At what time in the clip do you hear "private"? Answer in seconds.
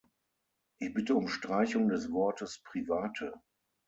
2.63-3.39